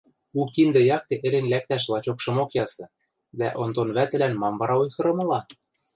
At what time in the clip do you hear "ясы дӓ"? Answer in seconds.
2.63-3.47